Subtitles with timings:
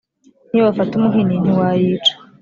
[0.49, 2.13] niyo wafata umuhini ntiwayica